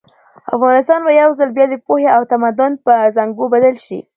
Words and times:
افغانستان 0.55 0.99
به 1.05 1.11
یو 1.21 1.29
ځل 1.39 1.49
بیا 1.57 1.65
د 1.69 1.75
پوهې 1.85 2.07
او 2.15 2.21
تمدن 2.31 2.71
په 2.85 2.93
زانګو 3.15 3.45
بدل 3.53 3.75
شي. 3.85 3.99